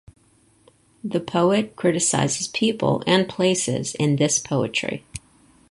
[1.03, 5.03] The poet criticizes people and places in this poetry.